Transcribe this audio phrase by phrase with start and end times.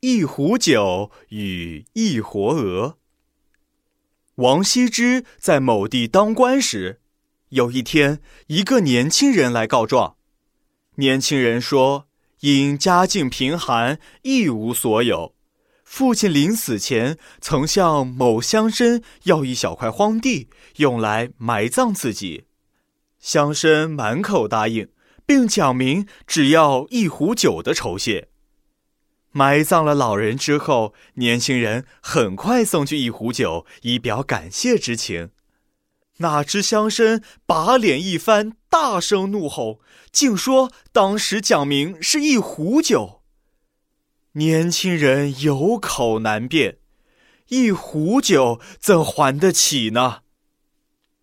[0.00, 2.98] 一壶酒与一活鹅。
[4.36, 7.00] 王羲之在某地当官时，
[7.48, 10.14] 有一天，一个年轻人来告状。
[10.96, 12.06] 年轻人说，
[12.40, 15.34] 因家境贫寒，一无所有，
[15.82, 22.44] 父亲临死前曾向某乡绅要一小块荒地，用来埋葬自己。
[23.18, 24.88] 乡绅满口答应，
[25.26, 28.28] 并讲明只要一壶酒的酬谢。
[29.38, 35.30] 埋葬了老人之后，年轻人很快送去一壶酒，以表感谢之情。
[36.16, 39.78] 哪知乡绅把脸一翻，大声怒吼，
[40.10, 43.22] 竟说当时讲明是一壶酒。
[44.32, 46.78] 年轻人有口难辩，
[47.50, 50.22] 一壶酒怎还得起呢？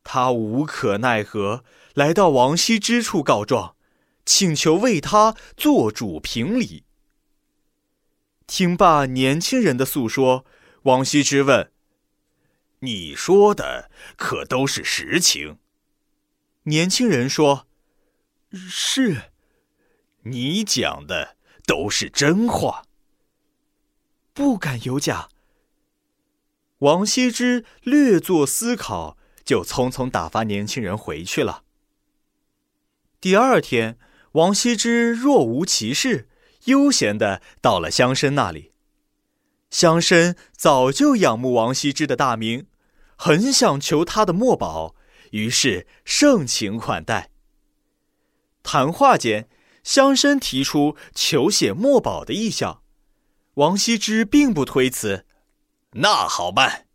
[0.05, 3.75] 他无可奈何，来到王羲之处告状，
[4.25, 6.84] 请求为他做主评理。
[8.47, 10.45] 听罢年轻人的诉说，
[10.83, 11.71] 王羲之问
[12.79, 15.57] ：“你说的可都是实情？”
[16.63, 17.67] 年轻人说
[18.53, 19.31] ：“是。”
[20.27, 22.83] 你讲的都是真话，
[24.33, 25.29] 不敢有假。
[26.79, 31.63] 王羲之略作思考，就匆匆打发年轻人回去了。
[33.21, 33.99] 第二天，
[34.31, 36.27] 王羲之若无其事。
[36.65, 38.71] 悠闲的到了乡绅那里，
[39.69, 42.67] 乡绅早就仰慕王羲之的大名，
[43.15, 44.95] 很想求他的墨宝，
[45.31, 47.29] 于是盛情款待。
[48.63, 49.47] 谈话间，
[49.83, 52.81] 乡绅提出求写墨宝的意向，
[53.55, 55.25] 王羲之并不推辞，
[55.91, 56.87] 那好办。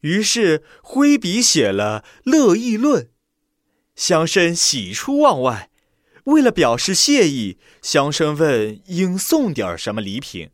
[0.00, 3.04] 于是挥笔写了《乐毅论》，
[3.94, 5.68] 乡绅喜出望外。
[6.24, 10.50] 为了表示谢意，乡绅问应送点什么礼品。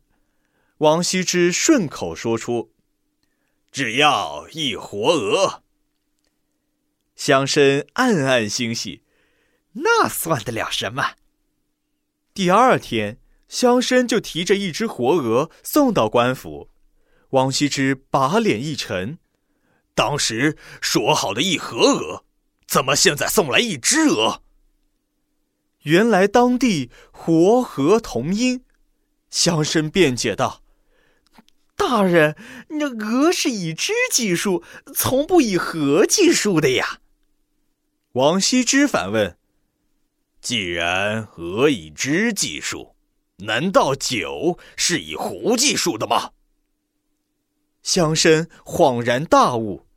[0.79, 2.71] 王羲之顺口说出
[3.71, 5.63] ：“只要一活鹅。”
[7.15, 9.03] 乡绅暗暗欣喜，
[9.73, 11.15] 那算得了什么？
[12.33, 16.69] 第二天，乡绅就提着一只活鹅送到官府。
[17.31, 19.19] 王羲之把脸一沉
[19.93, 22.25] ：“当时说好的一盒鹅，
[22.65, 24.41] 怎么现在送来一只鹅？”
[25.83, 28.63] 原来当地活和同音，
[29.29, 30.61] 乡绅辩解道
[31.77, 32.35] ：“大人，
[32.69, 34.63] 那鹅是以只计数，
[34.93, 36.99] 从不以河计数的呀。”
[38.13, 39.37] 王羲之反问
[40.41, 42.95] ：“既然鹅以只计数，
[43.37, 46.31] 难道酒是以壶计数的吗？”
[47.81, 49.87] 乡绅恍然大悟，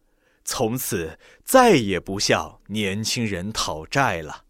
[0.45, 4.45] 从此再也不向年轻人讨债了。